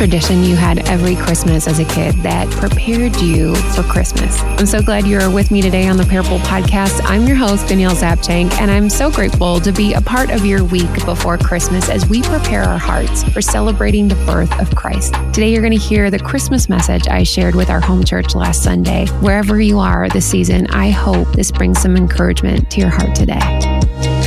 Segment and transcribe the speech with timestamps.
[0.00, 4.40] tradition you had every Christmas as a kid that prepared you for Christmas.
[4.40, 7.02] I'm so glad you're with me today on the Parable Podcast.
[7.04, 10.64] I'm your host, Danielle Zapchenk, and I'm so grateful to be a part of your
[10.64, 15.12] week before Christmas as we prepare our hearts for celebrating the birth of Christ.
[15.34, 18.62] Today, you're going to hear the Christmas message I shared with our home church last
[18.62, 19.06] Sunday.
[19.20, 24.19] Wherever you are this season, I hope this brings some encouragement to your heart today.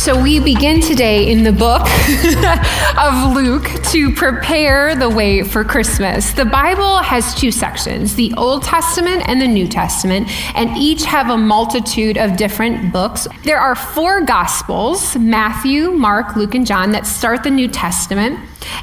[0.00, 1.82] So, we begin today in the book
[2.98, 6.32] of Luke to prepare the way for Christmas.
[6.32, 11.28] The Bible has two sections the Old Testament and the New Testament, and each have
[11.28, 13.28] a multitude of different books.
[13.44, 18.40] There are four Gospels Matthew, Mark, Luke, and John that start the New Testament.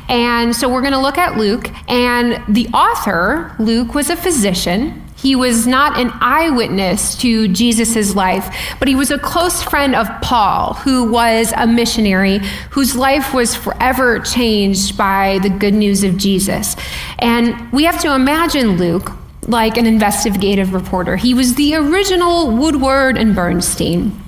[0.09, 5.06] And so, we're going to look at Luke, and the author, Luke, was a physician.
[5.17, 10.08] He was not an eyewitness to Jesus' life, but he was a close friend of
[10.21, 12.39] Paul, who was a missionary
[12.70, 16.75] whose life was forever changed by the good news of Jesus.
[17.17, 19.11] And we have to imagine Luke
[19.47, 21.16] like an investigative reporter.
[21.16, 24.22] He was the original Woodward and Bernstein.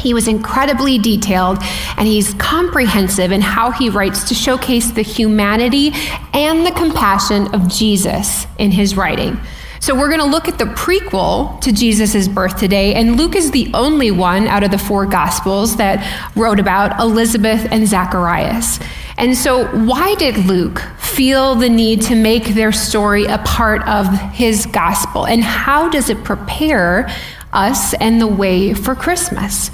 [0.00, 1.58] He was incredibly detailed
[1.96, 5.92] and he's comprehensive in how he writes to showcase the humanity
[6.34, 9.38] and the compassion of Jesus in his writing.
[9.82, 13.50] So we're going to look at the prequel to Jesus' birth today, and Luke is
[13.50, 18.78] the only one out of the four Gospels that wrote about Elizabeth and Zacharias.
[19.18, 24.06] And so, why did Luke feel the need to make their story a part of
[24.30, 25.26] his gospel?
[25.26, 27.12] And how does it prepare
[27.52, 29.72] us and the way for Christmas?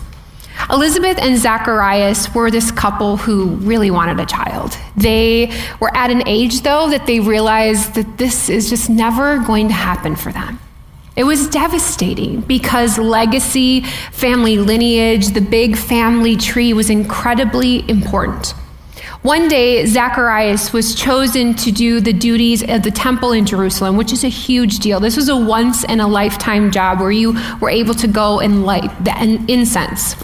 [0.70, 4.76] Elizabeth and Zacharias were this couple who really wanted a child.
[4.96, 9.68] They were at an age, though, that they realized that this is just never going
[9.68, 10.58] to happen for them.
[11.16, 18.54] It was devastating because legacy, family lineage, the big family tree was incredibly important.
[19.22, 24.12] One day, Zacharias was chosen to do the duties of the temple in Jerusalem, which
[24.12, 25.00] is a huge deal.
[25.00, 28.64] This was a once in a lifetime job where you were able to go and
[28.64, 30.14] light the incense.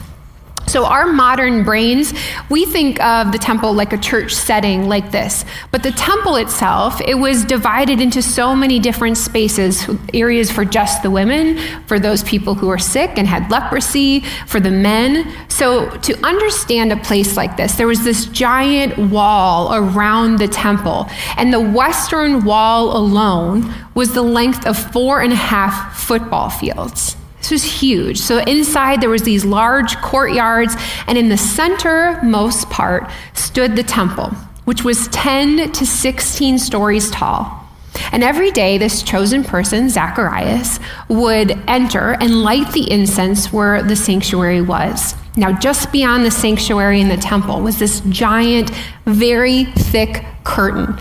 [0.67, 2.15] So, our modern brains,
[2.49, 5.45] we think of the temple like a church setting like this.
[5.71, 11.03] But the temple itself, it was divided into so many different spaces areas for just
[11.03, 15.31] the women, for those people who were sick and had leprosy, for the men.
[15.49, 21.09] So, to understand a place like this, there was this giant wall around the temple.
[21.37, 27.17] And the western wall alone was the length of four and a half football fields.
[27.45, 28.21] This was huge.
[28.21, 30.75] So inside there was these large courtyards,
[31.07, 34.31] and in the centermost part stood the temple,
[34.65, 37.69] which was 10 to 16 stories tall.
[38.13, 43.95] And every day, this chosen person, Zacharias, would enter and light the incense where the
[43.95, 45.15] sanctuary was.
[45.37, 48.71] Now, just beyond the sanctuary in the temple was this giant,
[49.05, 50.99] very thick curtain.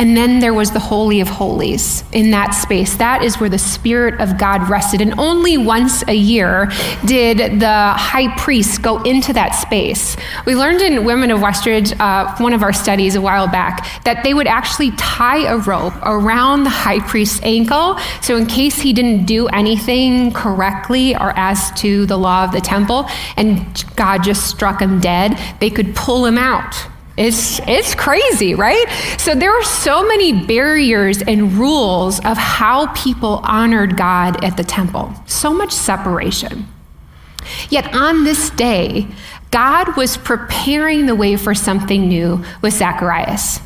[0.00, 2.96] And then there was the Holy of Holies in that space.
[2.96, 5.02] That is where the Spirit of God rested.
[5.02, 6.72] And only once a year
[7.04, 10.16] did the high priest go into that space.
[10.46, 14.24] We learned in Women of Westridge, uh, one of our studies a while back, that
[14.24, 17.98] they would actually tie a rope around the high priest's ankle.
[18.22, 22.62] So, in case he didn't do anything correctly or as to the law of the
[22.62, 23.06] temple,
[23.36, 26.74] and God just struck him dead, they could pull him out
[27.20, 28.86] it's, it's crazy, right?
[29.18, 34.64] So there were so many barriers and rules of how people honored God at the
[34.64, 36.66] temple, so much separation.
[37.68, 39.06] Yet on this day,
[39.50, 43.60] God was preparing the way for something new with Zacharias.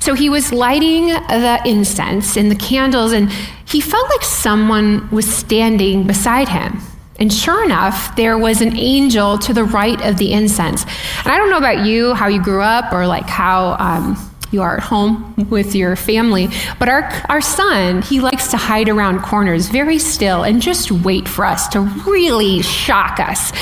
[0.00, 3.30] So he was lighting the incense and the candles, and
[3.66, 6.80] he felt like someone was standing beside him.
[7.18, 10.82] And sure enough, there was an angel to the right of the incense.
[10.82, 14.16] And I don't know about you, how you grew up, or like how um,
[14.54, 16.48] you are at home with your family,
[16.78, 21.28] but our, our son, he likes to hide around corners very still and just wait
[21.28, 23.52] for us to really shock us.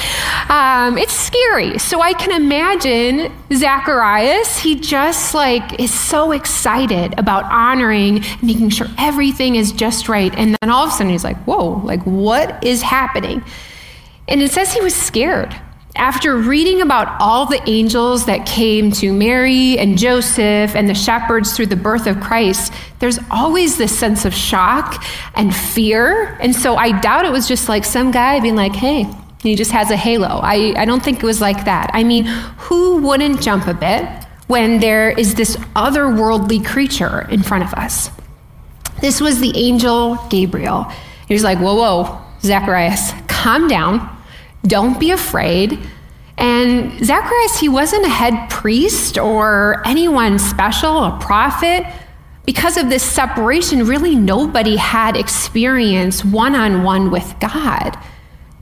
[0.49, 1.79] Um, it's scary.
[1.79, 8.87] So I can imagine Zacharias, he just like is so excited about honoring, making sure
[8.99, 10.33] everything is just right.
[10.37, 13.43] And then all of a sudden he's like, whoa, like what is happening?
[14.29, 15.59] And it says he was scared.
[15.95, 21.55] After reading about all the angels that came to Mary and Joseph and the shepherds
[21.55, 25.05] through the birth of Christ, there's always this sense of shock
[25.35, 26.39] and fear.
[26.41, 29.07] And so I doubt it was just like some guy being like, hey,
[29.43, 30.41] he just has a halo.
[30.43, 31.91] I, I don't think it was like that.
[31.93, 34.09] I mean, who wouldn't jump a bit
[34.47, 38.11] when there is this otherworldly creature in front of us?
[39.01, 40.85] This was the angel Gabriel.
[41.29, 44.09] He was like, whoa, whoa, Zacharias, calm down.
[44.67, 45.79] Don't be afraid.
[46.39, 51.85] And Zacharias, he wasn't a head priest or anyone special, a prophet.
[52.45, 57.97] Because of this separation, really nobody had experience one on one with God.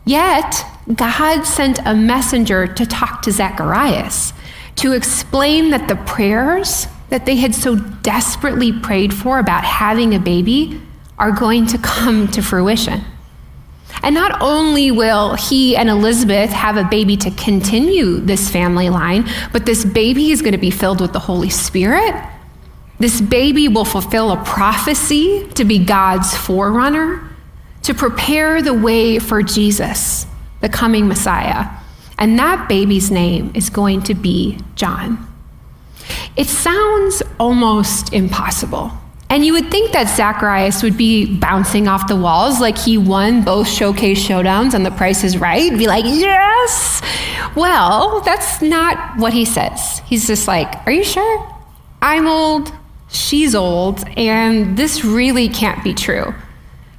[0.05, 0.64] Yet,
[0.94, 4.32] God sent a messenger to talk to Zacharias
[4.76, 10.19] to explain that the prayers that they had so desperately prayed for about having a
[10.19, 10.81] baby
[11.19, 13.02] are going to come to fruition.
[14.02, 19.28] And not only will he and Elizabeth have a baby to continue this family line,
[19.52, 22.14] but this baby is going to be filled with the Holy Spirit.
[22.98, 27.28] This baby will fulfill a prophecy to be God's forerunner,
[27.82, 30.26] to prepare the way for Jesus,
[30.60, 31.69] the coming Messiah.
[32.19, 35.26] And that baby's name is going to be John.
[36.37, 38.92] It sounds almost impossible.
[39.31, 43.44] And you would think that Zacharias would be bouncing off the walls like he won
[43.44, 45.71] both showcase showdowns and the price is right.
[45.79, 47.00] Be like, yes.
[47.55, 50.00] Well, that's not what he says.
[50.00, 51.56] He's just like, are you sure?
[52.03, 52.73] I'm old,
[53.09, 56.35] she's old, and this really can't be true.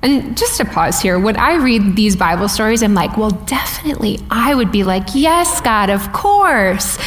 [0.02, 4.20] And just to pause here, when I read these Bible stories, I'm like, well, definitely
[4.32, 6.98] I would be like, yes, God, of course.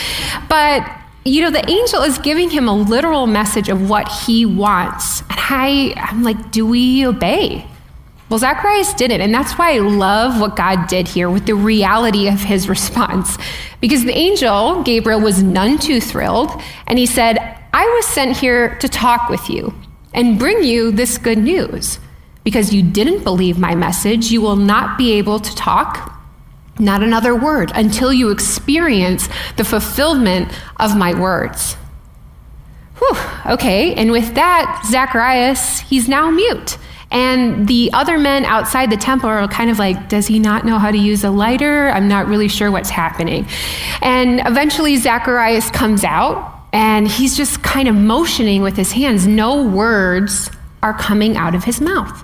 [0.49, 0.87] But
[1.25, 5.21] you know, the angel is giving him a literal message of what he wants.
[5.23, 7.67] And I, I'm like, do we obey?
[8.29, 9.21] Well, Zacharias didn't.
[9.21, 13.39] And that's why I love what God did here with the reality of his response.
[13.81, 16.51] Because the angel, Gabriel, was none too thrilled.
[16.87, 17.39] And he said,
[17.73, 19.75] I was sent here to talk with you
[20.13, 21.99] and bring you this good news.
[22.45, 26.14] Because you didn't believe my message, you will not be able to talk
[26.79, 31.77] not another word until you experience the fulfillment of my words.
[32.99, 33.17] Whew,
[33.53, 36.79] okay, and with that, Zacharias, he's now mute.
[37.11, 40.79] And the other men outside the temple are kind of like, does he not know
[40.79, 41.91] how to use a lighter?
[41.91, 43.47] I'm not really sure what's happening.
[44.03, 49.29] And eventually, Zacharias comes out and he's just kind of motioning with his hands.
[49.29, 50.51] No words
[50.83, 52.24] are coming out of his mouth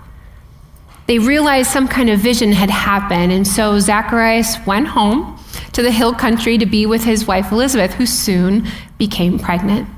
[1.10, 3.32] they realized some kind of vision had happened.
[3.32, 5.36] And so Zacharias went home
[5.72, 9.88] to the hill country to be with his wife Elizabeth, who soon became pregnant.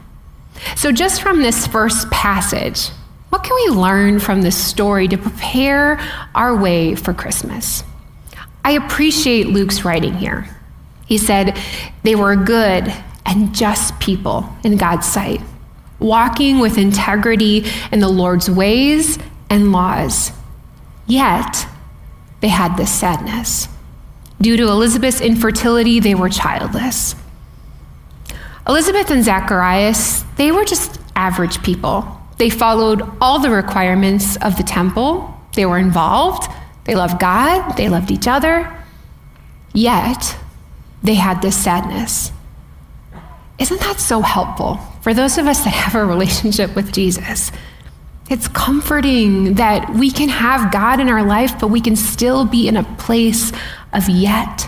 [0.74, 2.88] So, just from this first passage,
[3.28, 6.00] what can we learn from this story to prepare
[6.34, 7.84] our way for Christmas?
[8.64, 10.48] I appreciate Luke's writing here.
[11.04, 11.58] He said
[12.04, 12.90] they were good
[13.26, 15.42] and just people in God's sight,
[15.98, 19.18] walking with integrity in the Lord's ways
[19.50, 20.32] and laws.
[21.12, 21.66] Yet,
[22.40, 23.68] they had this sadness.
[24.40, 27.14] Due to Elizabeth's infertility, they were childless.
[28.66, 32.18] Elizabeth and Zacharias, they were just average people.
[32.38, 35.38] They followed all the requirements of the temple.
[35.54, 36.50] They were involved.
[36.84, 37.76] They loved God.
[37.76, 38.74] They loved each other.
[39.74, 40.34] Yet,
[41.02, 42.32] they had this sadness.
[43.58, 47.52] Isn't that so helpful for those of us that have a relationship with Jesus?
[48.32, 52.66] It's comforting that we can have God in our life, but we can still be
[52.66, 53.52] in a place
[53.92, 54.66] of yet.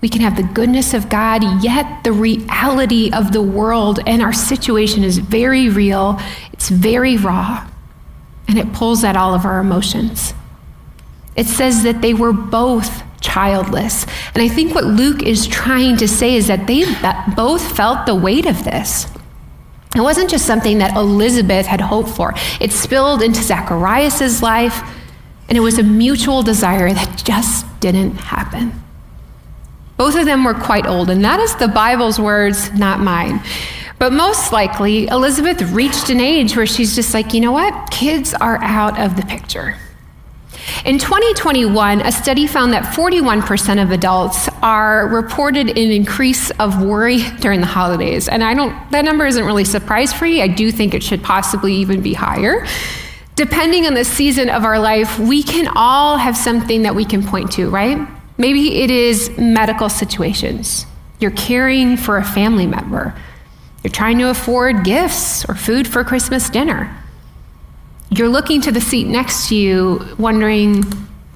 [0.00, 4.32] We can have the goodness of God, yet the reality of the world and our
[4.32, 6.20] situation is very real,
[6.52, 7.68] it's very raw,
[8.46, 10.32] and it pulls at all of our emotions.
[11.34, 14.06] It says that they were both childless.
[14.34, 16.84] And I think what Luke is trying to say is that they
[17.34, 19.08] both felt the weight of this.
[19.94, 24.82] It wasn't just something that Elizabeth had hoped for, it spilled into Zacharias' life,
[25.48, 28.72] and it was a mutual desire that just didn't happen.
[29.96, 33.40] Both of them were quite old, and that is the Bible's words, not mine.
[33.98, 37.90] But most likely, Elizabeth reached an age where she's just like, you know what?
[37.90, 39.76] Kids are out of the picture.
[40.84, 47.22] In 2021, a study found that 41% of adults are reported an increase of worry
[47.40, 48.28] during the holidays.
[48.28, 50.42] And I don't that number isn't really surprise free.
[50.42, 52.66] I do think it should possibly even be higher.
[53.36, 57.22] Depending on the season of our life, we can all have something that we can
[57.26, 58.06] point to, right?
[58.38, 60.86] Maybe it is medical situations.
[61.20, 63.14] You're caring for a family member.
[63.82, 66.96] You're trying to afford gifts or food for Christmas dinner.
[68.10, 70.84] You're looking to the seat next to you, wondering,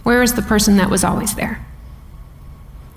[0.02, 1.64] where is the person that was always there?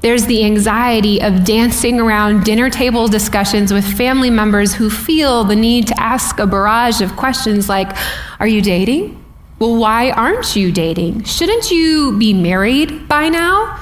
[0.01, 5.55] There's the anxiety of dancing around dinner table discussions with family members who feel the
[5.55, 7.95] need to ask a barrage of questions like
[8.39, 9.23] Are you dating?
[9.59, 11.23] Well, why aren't you dating?
[11.23, 13.79] Shouldn't you be married by now?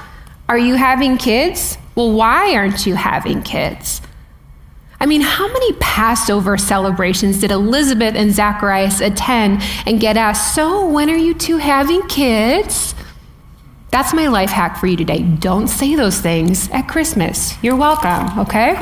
[0.48, 1.78] Are you having kids?
[1.96, 4.02] Well, why aren't you having kids?
[5.02, 10.88] I mean, how many Passover celebrations did Elizabeth and Zacharias attend and get asked, So,
[10.88, 12.94] when are you two having kids?
[13.90, 15.24] That's my life hack for you today.
[15.24, 17.56] Don't say those things at Christmas.
[17.64, 18.76] You're welcome, okay?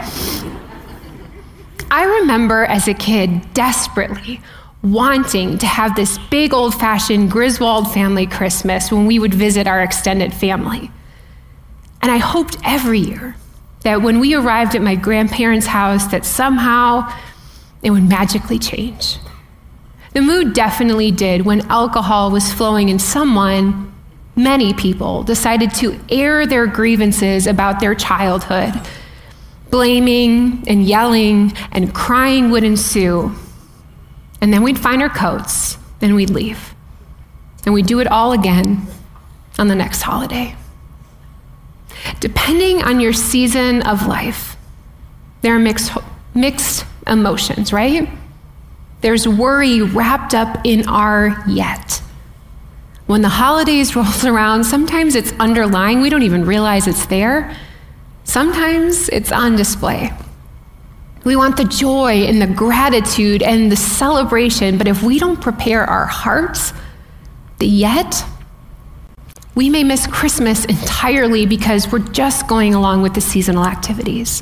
[1.89, 4.41] I remember as a kid desperately
[4.83, 9.81] wanting to have this big old fashioned Griswold family Christmas when we would visit our
[9.81, 10.91] extended family.
[12.01, 13.37] And I hoped every year
[13.81, 17.11] that when we arrived at my grandparents' house that somehow
[17.81, 19.17] it would magically change.
[20.13, 23.93] The mood definitely did when alcohol was flowing and someone,
[24.35, 28.73] many people, decided to air their grievances about their childhood.
[29.69, 33.33] Blaming and yelling and crying would ensue.
[34.41, 36.73] And then we'd find our coats and we'd leave.
[37.65, 38.87] And we'd do it all again
[39.59, 40.55] on the next holiday.
[42.19, 44.55] Depending on your season of life,
[45.41, 45.91] there are mixed,
[46.33, 48.09] mixed emotions, right?
[49.01, 52.01] There's worry wrapped up in our yet.
[53.05, 57.55] When the holidays rolls around, sometimes it's underlying, we don't even realize it's there.
[58.23, 60.11] Sometimes it's on display.
[61.23, 65.83] We want the joy and the gratitude and the celebration, but if we don't prepare
[65.83, 66.73] our hearts,
[67.57, 68.23] the yet,
[69.59, 74.41] we may miss Christmas entirely because we're just going along with the seasonal activities.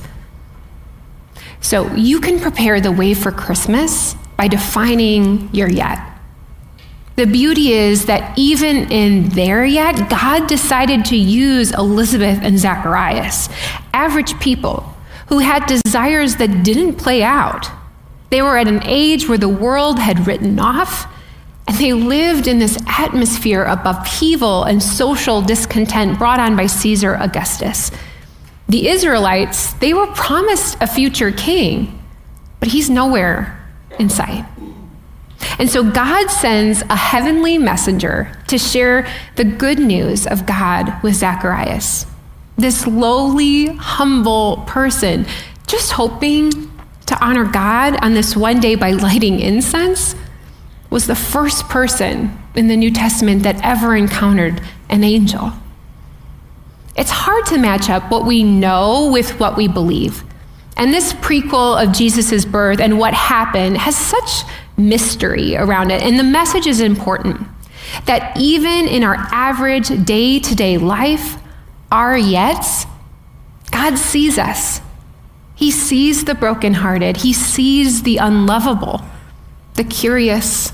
[1.60, 5.98] So you can prepare the way for Christmas by defining your yet.
[7.16, 13.50] The beauty is that even in there yet, God decided to use Elizabeth and Zacharias,
[13.96, 14.84] average people
[15.30, 17.72] who had desires that didn't play out.
[18.30, 21.12] They were at an age where the world had written off,
[21.68, 27.16] and they lived in this atmosphere of upheaval and social discontent brought on by Caesar
[27.16, 27.92] Augustus.
[28.70, 32.02] The Israelites, they were promised a future king,
[32.60, 33.60] but he's nowhere
[34.00, 34.46] in sight.
[35.60, 41.16] And so God sends a heavenly messenger to share the good news of God with
[41.16, 42.06] Zacharias
[42.58, 45.26] this lowly, humble person,
[45.68, 46.52] just hoping
[47.06, 50.16] to honor God on this one day by lighting incense,
[50.89, 55.51] was the first person in the New Testament that ever encountered an angel.
[56.96, 60.24] It's hard to match up what we know with what we believe.
[60.77, 64.44] And this prequel of Jesus' birth and what happened has such
[64.77, 66.01] mystery around it.
[66.01, 67.48] And the message is important
[68.06, 71.38] that even in our average day to day life,
[71.91, 72.86] our yets,
[73.72, 74.82] God sees us.
[75.56, 79.01] He sees the brokenhearted, He sees the unlovable,
[79.74, 80.72] the curious,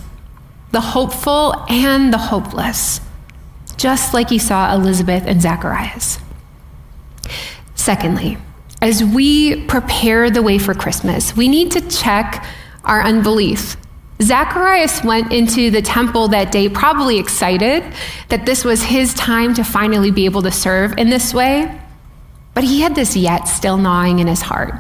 [0.74, 3.00] the hopeful, and the hopeless,
[3.78, 6.18] just like He saw Elizabeth and Zacharias.
[7.76, 8.38] Secondly,
[8.82, 12.44] as we prepare the way for Christmas, we need to check
[12.84, 13.78] our unbelief.
[14.22, 17.84] Zacharias went into the temple that day probably excited
[18.30, 21.80] that this was his time to finally be able to serve in this way,
[22.56, 24.74] but he had this yet still gnawing in his heart.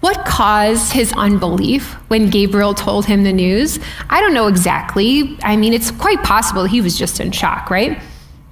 [0.00, 3.80] What caused his unbelief when Gabriel told him the news?
[4.08, 5.36] I don't know exactly.
[5.42, 8.00] I mean, it's quite possible he was just in shock, right?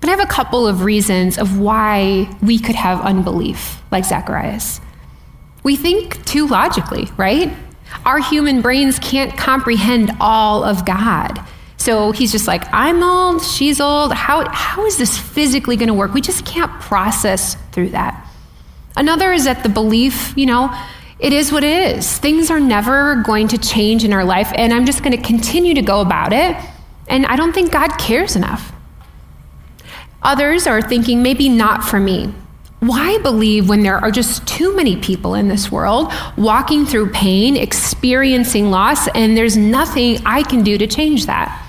[0.01, 4.81] But I have a couple of reasons of why we could have unbelief like Zacharias.
[5.63, 7.53] We think too logically, right?
[8.05, 11.45] Our human brains can't comprehend all of God.
[11.77, 14.13] So he's just like, I'm old, she's old.
[14.13, 16.13] How, how is this physically going to work?
[16.13, 18.27] We just can't process through that.
[18.97, 20.77] Another is that the belief, you know,
[21.19, 22.19] it is what it is.
[22.19, 25.75] Things are never going to change in our life, and I'm just going to continue
[25.75, 26.57] to go about it.
[27.09, 28.73] And I don't think God cares enough.
[30.23, 32.35] Others are thinking, maybe not for me.
[32.81, 37.57] Why believe when there are just too many people in this world walking through pain,
[37.57, 41.63] experiencing loss, and there's nothing I can do to change that?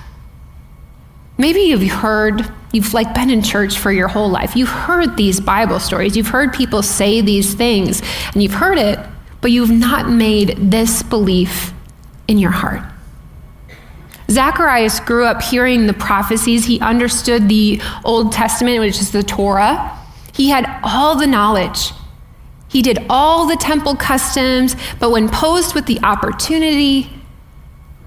[1.38, 4.56] Maybe you've heard, you've like been in church for your whole life.
[4.56, 6.16] You've heard these Bible stories.
[6.16, 8.02] You've heard people say these things,
[8.34, 8.98] and you've heard it,
[9.40, 11.72] but you've not made this belief
[12.26, 12.82] in your heart.
[14.30, 16.66] Zacharias grew up hearing the prophecies.
[16.66, 19.98] He understood the Old Testament, which is the Torah.
[20.34, 21.92] He had all the knowledge.
[22.68, 27.10] He did all the temple customs, but when posed with the opportunity,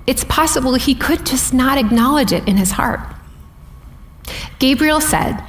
[0.05, 2.99] it's possible he could just not acknowledge it in his heart.
[4.59, 5.43] Gabriel said,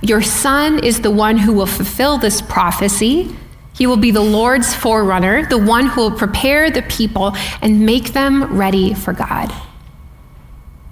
[0.00, 3.36] Your son is the one who will fulfill this prophecy.
[3.74, 8.12] He will be the Lord's forerunner, the one who will prepare the people and make
[8.12, 9.52] them ready for God.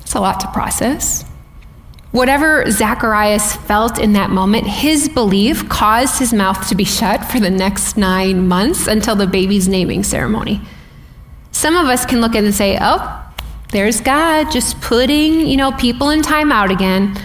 [0.01, 1.25] It's a lot to process.
[2.11, 7.41] Whatever Zacharias felt in that moment, his belief caused his mouth to be shut for
[7.41, 10.61] the next nine months until the baby's naming ceremony.
[11.53, 13.33] Some of us can look at and say, oh,
[13.71, 17.17] there's God just putting, you know, people in timeout again.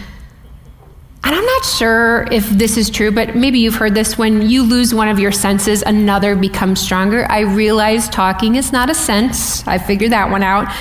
[1.24, 4.62] And I'm not sure if this is true, but maybe you've heard this when you
[4.62, 7.26] lose one of your senses, another becomes stronger.
[7.30, 9.66] I realize talking is not a sense.
[9.66, 10.72] I figured that one out.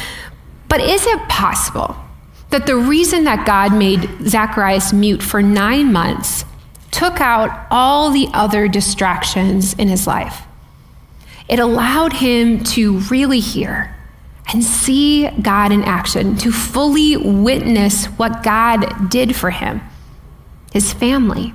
[0.70, 1.96] But is it possible
[2.50, 6.46] that the reason that God made Zacharias mute for nine months
[6.91, 10.44] took out all the other distractions in his life?
[11.50, 13.96] It allowed him to really hear
[14.53, 19.82] and see God in action, to fully witness what God did for him,
[20.71, 21.53] his family,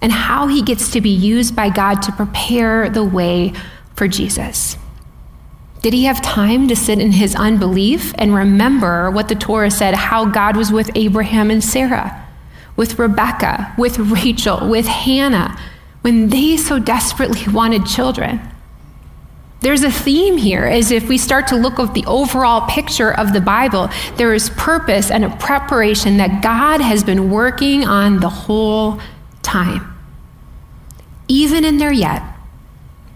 [0.00, 3.52] and how he gets to be used by God to prepare the way
[3.94, 4.76] for Jesus.
[5.82, 9.94] Did he have time to sit in his unbelief and remember what the Torah said,
[9.94, 12.24] how God was with Abraham and Sarah,
[12.76, 15.58] with Rebecca, with Rachel, with Hannah,
[16.02, 18.40] when they so desperately wanted children?
[19.62, 23.32] There's a theme here as if we start to look at the overall picture of
[23.32, 28.28] the Bible, there is purpose and a preparation that God has been working on the
[28.28, 28.98] whole
[29.42, 29.96] time.
[31.28, 32.22] Even in their yet,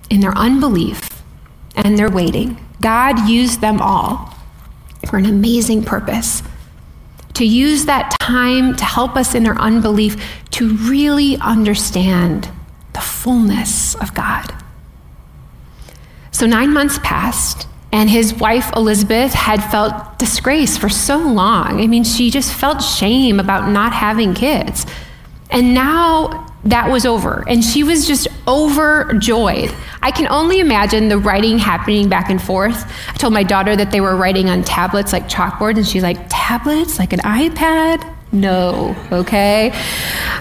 [0.09, 1.23] in their unbelief
[1.75, 4.33] and their waiting, God used them all
[5.09, 6.45] for an amazing purpose.
[7.35, 10.17] To use that time to help us in our unbelief
[10.53, 12.49] to really understand
[12.93, 14.55] the fullness of God.
[16.37, 21.81] So nine months passed, and his wife Elizabeth had felt disgrace for so long.
[21.81, 24.85] I mean, she just felt shame about not having kids.
[25.49, 29.75] And now that was over, and she was just overjoyed.
[30.03, 32.85] I can only imagine the writing happening back and forth.
[33.09, 36.19] I told my daughter that they were writing on tablets like chalkboard, and she's like,
[36.29, 36.99] Tablets?
[36.99, 38.16] Like an iPad?
[38.37, 39.71] No, okay?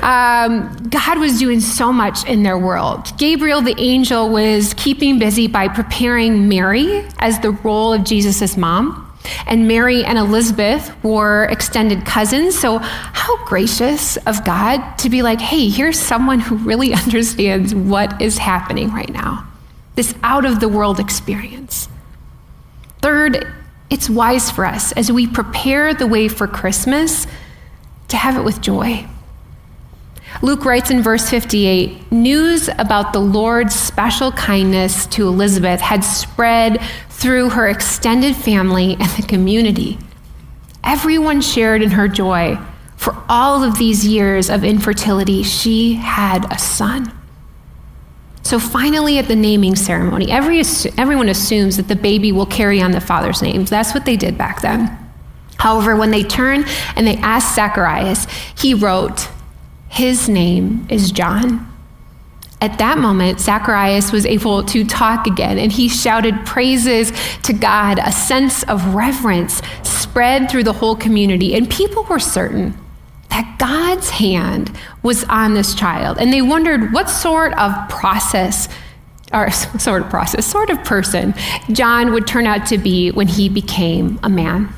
[0.01, 3.17] Um, God was doing so much in their world.
[3.17, 9.01] Gabriel, the angel, was keeping busy by preparing Mary as the role of Jesus' mom.
[9.47, 12.59] And Mary and Elizabeth were extended cousins.
[12.59, 18.21] So, how gracious of God to be like, hey, here's someone who really understands what
[18.21, 19.47] is happening right now.
[19.95, 21.87] This out of the world experience.
[23.01, 23.47] Third,
[23.89, 27.25] it's wise for us as we prepare the way for Christmas
[28.09, 29.07] to have it with joy.
[30.41, 36.81] Luke writes in verse 58 news about the Lord's special kindness to Elizabeth had spread
[37.09, 39.97] through her extended family and the community.
[40.83, 42.57] Everyone shared in her joy.
[42.97, 47.11] For all of these years of infertility, she had a son.
[48.43, 50.61] So finally, at the naming ceremony, every,
[50.97, 53.65] everyone assumes that the baby will carry on the father's name.
[53.65, 55.04] That's what they did back then.
[55.57, 56.65] However, when they turned
[56.95, 59.29] and they asked Zacharias, he wrote,
[59.87, 61.71] His name is John.
[62.61, 67.11] At that moment, Zacharias was able to talk again, and he shouted praises
[67.43, 67.99] to God.
[67.99, 72.77] A sense of reverence spread through the whole community, and people were certain
[73.29, 74.71] that God's hand
[75.03, 76.17] was on this child.
[76.17, 78.69] And they wondered what sort of process,
[79.33, 81.33] or sort of process, sort of person
[81.71, 84.73] John would turn out to be when he became a man.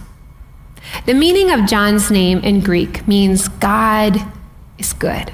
[1.06, 4.18] The meaning of John's name in Greek means God
[4.78, 5.32] is good.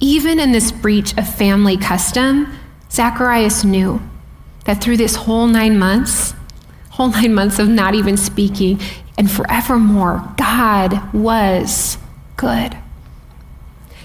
[0.00, 2.56] Even in this breach of family custom,
[2.90, 4.00] Zacharias knew
[4.64, 6.34] that through this whole nine months,
[6.90, 8.80] whole nine months of not even speaking,
[9.16, 11.98] and forevermore, God was
[12.36, 12.76] good.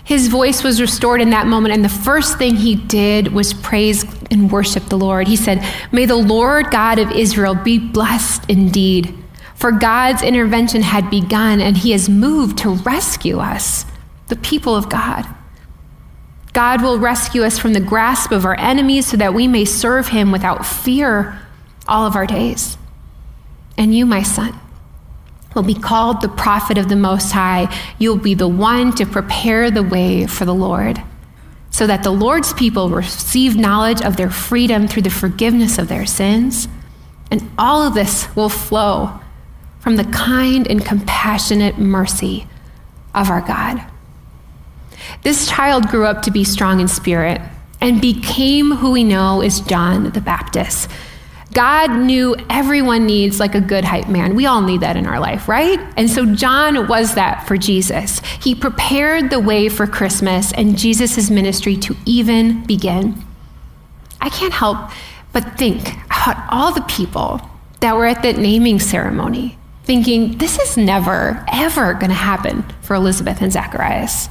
[0.03, 4.03] His voice was restored in that moment, and the first thing he did was praise
[4.31, 5.27] and worship the Lord.
[5.27, 9.15] He said, May the Lord God of Israel be blessed indeed
[9.59, 13.85] for God's intervention had begun, and He has moved to rescue us,
[14.29, 15.25] the people of God.
[16.53, 20.07] God will rescue us from the grasp of our enemies so that we may serve
[20.07, 21.37] Him without fear
[21.89, 22.77] all of our days.
[23.77, 24.57] And you, my son,
[25.53, 27.67] will be called the prophet of the Most High.
[27.97, 31.03] You'll be the one to prepare the way for the Lord,
[31.69, 36.05] so that the Lord's people receive knowledge of their freedom through the forgiveness of their
[36.05, 36.69] sins.
[37.29, 39.19] And all of this will flow
[39.79, 42.47] from the kind and compassionate mercy
[43.13, 43.83] of our God.
[45.23, 47.41] This child grew up to be strong in spirit
[47.81, 50.89] and became who we know as John the Baptist.
[51.53, 54.35] God knew everyone needs like a good hype man.
[54.35, 55.79] We all need that in our life, right?
[55.97, 58.19] And so John was that for Jesus.
[58.41, 63.23] He prepared the way for Christmas and Jesus' ministry to even begin.
[64.21, 64.91] I can't help
[65.33, 67.41] but think about all the people
[67.79, 69.57] that were at that naming ceremony
[69.89, 74.29] thinking, this is never, ever going to happen for Elizabeth and Zacharias.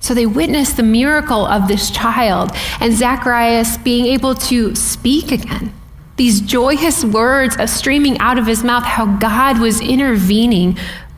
[0.00, 5.72] So they witnessed the miracle of this child and Zacharias being able to speak again.
[6.16, 10.76] These joyous words of streaming out of his mouth, how God was intervening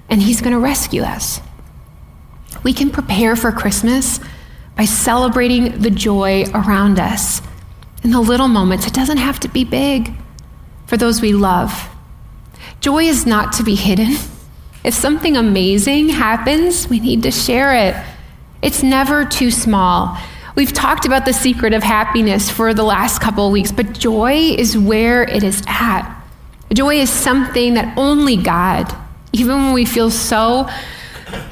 [0.08, 1.40] and he's going to rescue us.
[2.62, 4.20] We can prepare for Christmas
[4.76, 7.42] by celebrating the joy around us
[8.04, 8.86] in the little moments.
[8.86, 10.12] It doesn't have to be big
[10.86, 11.95] for those we love.
[12.86, 14.14] Joy is not to be hidden.
[14.84, 17.96] If something amazing happens, we need to share it.
[18.62, 20.16] It's never too small.
[20.54, 24.34] We've talked about the secret of happiness for the last couple of weeks, but joy
[24.56, 26.08] is where it is at.
[26.72, 28.96] Joy is something that only God,
[29.32, 30.70] even when we feel so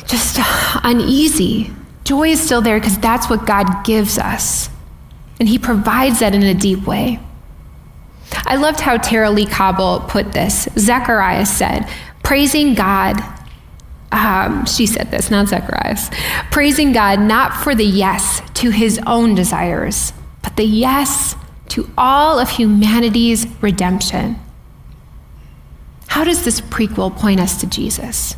[0.07, 0.38] just
[0.85, 1.73] uneasy,
[2.05, 4.70] joy is still there because that's what God gives us.
[5.40, 7.18] And He provides that in a deep way.
[8.46, 10.68] I loved how Tara-Leigh Cobble put this.
[10.76, 11.88] Zacharias said,
[12.22, 13.20] praising God,
[14.12, 16.10] um, she said this, not Zacharias,
[16.50, 21.37] praising God not for the yes to his own desires, but the yes
[21.68, 24.37] to all of humanity's redemption.
[26.08, 28.37] How does this prequel point us to Jesus?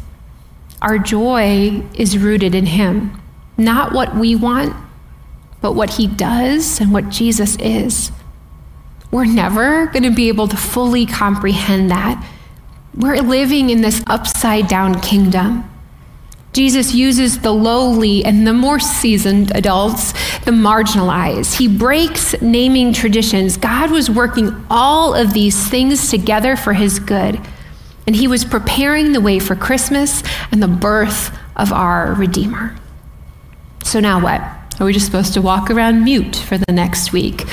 [0.80, 3.20] Our joy is rooted in him,
[3.58, 4.74] not what we want,
[5.60, 8.12] but what he does and what Jesus is.
[9.16, 12.22] We're never going to be able to fully comprehend that.
[12.94, 15.64] We're living in this upside down kingdom.
[16.52, 21.56] Jesus uses the lowly and the more seasoned adults, the marginalized.
[21.56, 23.56] He breaks naming traditions.
[23.56, 27.40] God was working all of these things together for his good.
[28.06, 32.76] And he was preparing the way for Christmas and the birth of our Redeemer.
[33.82, 34.42] So now what?
[34.78, 37.46] Are we just supposed to walk around mute for the next week?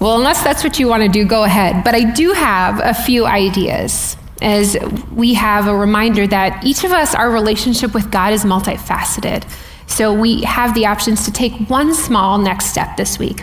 [0.00, 1.82] Well, unless that's what you want to do, go ahead.
[1.84, 4.76] But I do have a few ideas as
[5.12, 9.44] we have a reminder that each of us, our relationship with God is multifaceted.
[9.88, 13.42] So we have the options to take one small next step this week.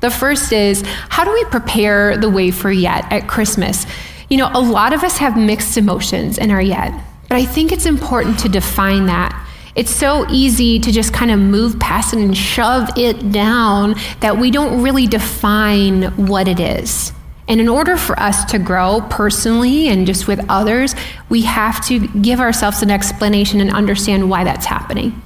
[0.00, 3.86] The first is how do we prepare the way for yet at Christmas?
[4.28, 6.92] You know, a lot of us have mixed emotions in our yet,
[7.28, 9.43] but I think it's important to define that
[9.74, 14.38] it's so easy to just kind of move past it and shove it down that
[14.38, 17.12] we don't really define what it is.
[17.48, 20.94] And in order for us to grow personally and just with others,
[21.28, 25.20] we have to give ourselves an explanation and understand why that's happening.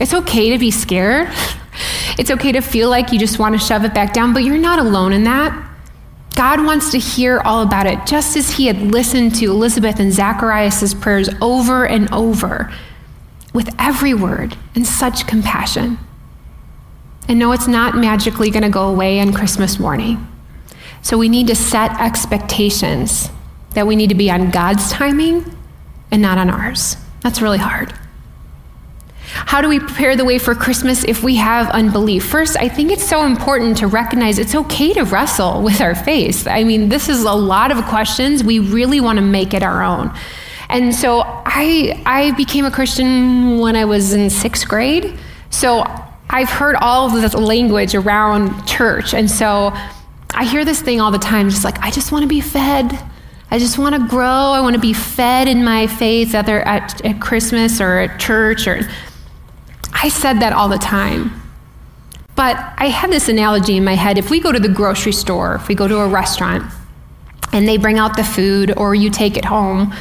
[0.00, 1.28] It's okay to be scared.
[2.18, 4.58] It's okay to feel like you just want to shove it back down, but you're
[4.58, 5.70] not alone in that.
[6.34, 10.12] God wants to hear all about it, just as he had listened to Elizabeth and
[10.12, 12.70] Zacharias' prayers over and over
[13.52, 15.98] with every word and such compassion.
[17.28, 20.26] And no, it's not magically going to go away on Christmas morning.
[21.02, 23.30] So we need to set expectations
[23.74, 25.56] that we need to be on God's timing
[26.10, 26.96] and not on ours.
[27.20, 27.92] That's really hard.
[29.34, 32.24] How do we prepare the way for Christmas if we have unbelief?
[32.24, 36.46] First, I think it's so important to recognize it's okay to wrestle with our faith.
[36.46, 38.44] I mean, this is a lot of questions.
[38.44, 40.12] We really want to make it our own.
[40.72, 45.18] And so I, I became a Christian when I was in sixth grade.
[45.50, 45.84] So
[46.30, 49.12] I've heard all of the language around church.
[49.12, 49.70] And so
[50.34, 52.98] I hear this thing all the time, just like, I just want to be fed.
[53.50, 54.26] I just want to grow.
[54.26, 58.66] I want to be fed in my faith, either at, at Christmas or at church.
[58.66, 58.80] Or
[59.92, 61.32] I said that all the time.
[62.34, 64.16] But I had this analogy in my head.
[64.16, 66.64] If we go to the grocery store, if we go to a restaurant,
[67.52, 69.92] and they bring out the food, or you take it home,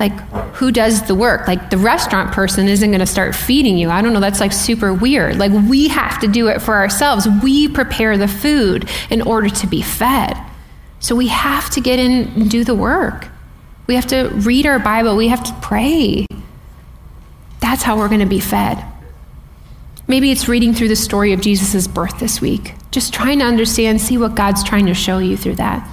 [0.00, 0.18] like
[0.54, 1.46] who does the work?
[1.46, 3.90] Like the restaurant person isn't going to start feeding you.
[3.90, 5.36] I don't know that's like super weird.
[5.36, 7.28] Like we have to do it for ourselves.
[7.42, 10.36] We prepare the food in order to be fed.
[11.00, 13.28] So we have to get in and do the work.
[13.86, 15.16] We have to read our bible.
[15.16, 16.26] We have to pray.
[17.60, 18.82] That's how we're going to be fed.
[20.08, 22.74] Maybe it's reading through the story of jesus' birth this week.
[22.90, 25.88] Just trying to understand see what god's trying to show you through that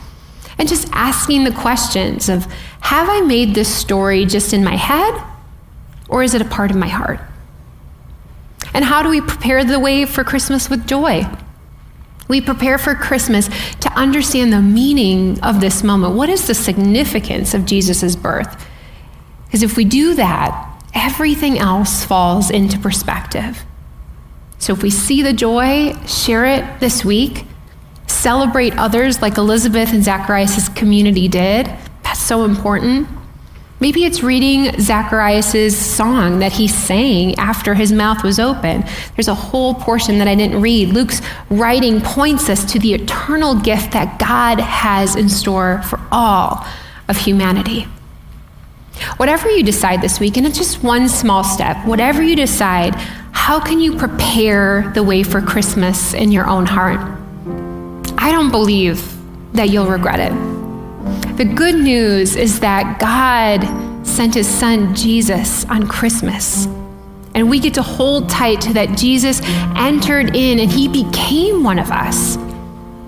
[0.57, 2.45] and just asking the questions of
[2.81, 5.13] have I made this story just in my head
[6.09, 7.19] or is it a part of my heart?
[8.73, 11.25] And how do we prepare the way for Christmas with joy?
[12.27, 16.15] We prepare for Christmas to understand the meaning of this moment.
[16.15, 18.65] What is the significance of Jesus' birth?
[19.45, 23.63] Because if we do that, everything else falls into perspective.
[24.59, 27.45] So if we see the joy, share it this week
[28.27, 31.65] celebrate others like Elizabeth and Zacharias' community did.
[32.03, 33.07] That's so important.
[33.79, 38.83] Maybe it's reading Zacharias' song that he sang after his mouth was open.
[39.15, 40.89] There's a whole portion that I didn't read.
[40.89, 46.67] Luke's writing points us to the eternal gift that God has in store for all
[47.07, 47.83] of humanity.
[49.15, 52.93] Whatever you decide this week, and it's just one small step, whatever you decide,
[53.31, 57.16] how can you prepare the way for Christmas in your own heart?
[58.17, 59.01] I don't believe
[59.53, 60.33] that you'll regret it.
[61.37, 63.63] The good news is that God
[64.05, 66.65] sent his son Jesus on Christmas.
[67.35, 69.41] And we get to hold tight to that Jesus
[69.75, 72.37] entered in and he became one of us.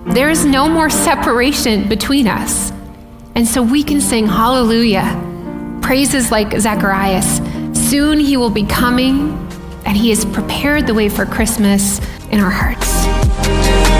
[0.06, 2.70] There is no more separation between us.
[3.34, 5.18] And so we can sing hallelujah,
[5.82, 7.40] praises like Zacharias.
[7.72, 9.30] Soon he will be coming,
[9.84, 13.99] and he has prepared the way for Christmas in our hearts.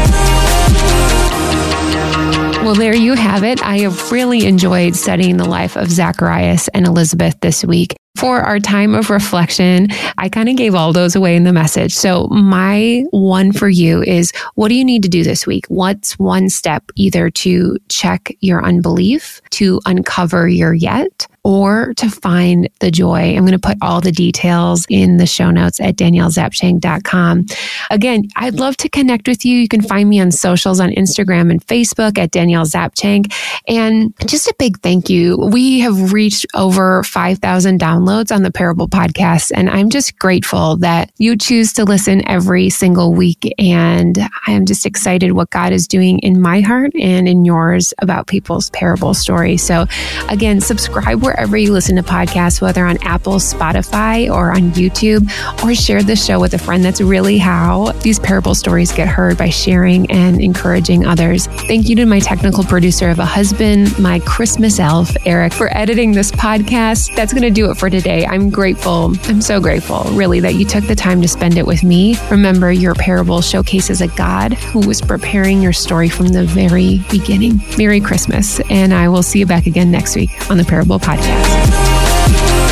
[2.63, 3.63] Well, there you have it.
[3.63, 7.97] I have really enjoyed studying the life of Zacharias and Elizabeth this week.
[8.17, 11.95] For our time of reflection, I kind of gave all those away in the message.
[11.95, 15.65] So, my one for you is what do you need to do this week?
[15.69, 22.69] What's one step either to check your unbelief, to uncover your yet, or to find
[22.81, 23.35] the joy.
[23.35, 27.47] I'm going to put all the details in the show notes at daniellezapchenk.com.
[27.91, 29.57] Again, I'd love to connect with you.
[29.57, 33.33] You can find me on socials on Instagram and Facebook at Danielle Zapchenk.
[33.67, 35.37] And just a big thank you.
[35.37, 39.51] We have reached over 5,000 downloads on the Parable podcast.
[39.55, 43.53] And I'm just grateful that you choose to listen every single week.
[43.59, 47.95] And I am just excited what God is doing in my heart and in yours
[47.99, 49.57] about people's parable story.
[49.57, 49.87] So
[50.29, 55.31] again, subscribe wherever you listen to podcasts, whether on Apple, Spotify, or on YouTube,
[55.63, 56.85] or share the show with a friend.
[56.85, 61.47] That's really how these parable stories get heard by sharing and encouraging others.
[61.47, 66.11] Thank you to my technical producer of a husband, my Christmas elf, Eric, for editing
[66.11, 67.15] this podcast.
[67.15, 68.27] That's going to do it for today.
[68.27, 69.15] I'm grateful.
[69.25, 72.17] I'm so grateful, really, that you took the time to spend it with me.
[72.29, 77.61] Remember, your parable showcases a God who was preparing your story from the very beginning.
[77.79, 81.20] Merry Christmas, and I will see you back again next week on the Parable Podcast
[81.21, 82.70] podcast.